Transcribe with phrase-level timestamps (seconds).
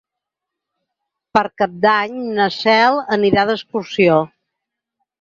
[1.39, 4.21] Per Cap d'Any na Cel anirà d'excursió.